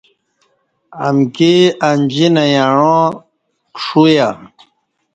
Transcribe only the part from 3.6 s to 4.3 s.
پݜویہ